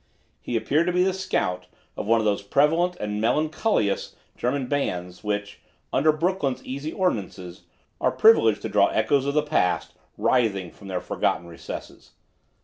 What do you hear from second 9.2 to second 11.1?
of the past writhing from their